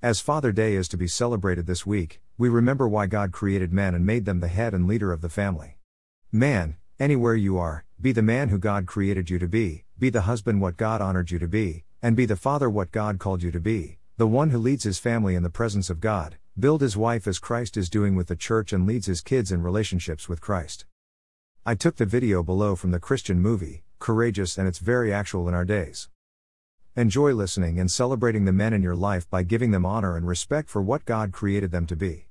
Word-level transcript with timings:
As 0.00 0.20
Father 0.20 0.52
Day 0.52 0.76
is 0.76 0.86
to 0.90 0.96
be 0.96 1.08
celebrated 1.08 1.66
this 1.66 1.84
week, 1.84 2.20
we 2.36 2.48
remember 2.48 2.86
why 2.86 3.08
God 3.08 3.32
created 3.32 3.72
man 3.72 3.96
and 3.96 4.06
made 4.06 4.26
them 4.26 4.38
the 4.38 4.46
head 4.46 4.72
and 4.72 4.86
leader 4.86 5.10
of 5.10 5.22
the 5.22 5.28
family. 5.28 5.78
Man, 6.30 6.76
anywhere 7.00 7.34
you 7.34 7.58
are, 7.58 7.84
be 8.00 8.12
the 8.12 8.22
man 8.22 8.48
who 8.48 8.58
God 8.58 8.86
created 8.86 9.28
you 9.28 9.40
to 9.40 9.48
be, 9.48 9.86
be 9.98 10.08
the 10.08 10.20
husband 10.20 10.60
what 10.60 10.76
God 10.76 11.00
honored 11.00 11.32
you 11.32 11.40
to 11.40 11.48
be, 11.48 11.82
and 12.00 12.14
be 12.14 12.26
the 12.26 12.36
father 12.36 12.70
what 12.70 12.92
God 12.92 13.18
called 13.18 13.42
you 13.42 13.50
to 13.50 13.58
be, 13.58 13.98
the 14.18 14.28
one 14.28 14.50
who 14.50 14.58
leads 14.58 14.84
his 14.84 15.00
family 15.00 15.34
in 15.34 15.42
the 15.42 15.50
presence 15.50 15.90
of 15.90 15.98
God, 15.98 16.36
build 16.56 16.80
his 16.80 16.96
wife 16.96 17.26
as 17.26 17.40
Christ 17.40 17.76
is 17.76 17.90
doing 17.90 18.14
with 18.14 18.28
the 18.28 18.36
church 18.36 18.72
and 18.72 18.86
leads 18.86 19.06
his 19.06 19.20
kids 19.20 19.50
in 19.50 19.64
relationships 19.64 20.28
with 20.28 20.40
Christ. 20.40 20.86
I 21.66 21.74
took 21.74 21.96
the 21.96 22.06
video 22.06 22.44
below 22.44 22.76
from 22.76 22.92
the 22.92 23.00
Christian 23.00 23.40
movie, 23.40 23.82
Courageous, 23.98 24.58
and 24.58 24.68
it's 24.68 24.78
very 24.78 25.12
actual 25.12 25.48
in 25.48 25.54
our 25.54 25.64
days. 25.64 26.08
Enjoy 26.98 27.32
listening 27.32 27.78
and 27.78 27.88
celebrating 27.88 28.44
the 28.44 28.52
men 28.52 28.72
in 28.72 28.82
your 28.82 28.96
life 28.96 29.30
by 29.30 29.44
giving 29.44 29.70
them 29.70 29.86
honor 29.86 30.16
and 30.16 30.26
respect 30.26 30.68
for 30.68 30.82
what 30.82 31.04
God 31.04 31.30
created 31.30 31.70
them 31.70 31.86
to 31.86 31.94
be. 31.94 32.27